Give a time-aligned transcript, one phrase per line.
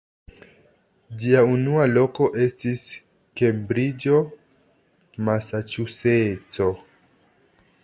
[1.23, 2.87] Ĝia unua loko estis
[3.41, 4.23] Kembriĝo,
[5.29, 6.73] Masaĉuseco.